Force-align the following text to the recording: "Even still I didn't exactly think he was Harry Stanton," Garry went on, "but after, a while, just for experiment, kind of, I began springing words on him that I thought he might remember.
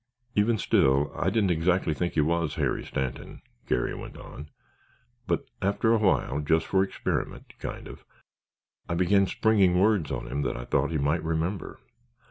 "Even 0.33 0.57
still 0.57 1.11
I 1.15 1.29
didn't 1.29 1.51
exactly 1.51 1.93
think 1.93 2.13
he 2.15 2.21
was 2.21 2.55
Harry 2.55 2.83
Stanton," 2.83 3.43
Garry 3.67 3.93
went 3.93 4.17
on, 4.17 4.49
"but 5.27 5.45
after, 5.61 5.93
a 5.93 5.99
while, 5.99 6.39
just 6.39 6.65
for 6.65 6.81
experiment, 6.83 7.53
kind 7.59 7.87
of, 7.87 8.03
I 8.89 8.95
began 8.95 9.27
springing 9.27 9.79
words 9.79 10.11
on 10.11 10.25
him 10.25 10.41
that 10.41 10.57
I 10.57 10.65
thought 10.65 10.89
he 10.89 10.97
might 10.97 11.21
remember. 11.23 11.79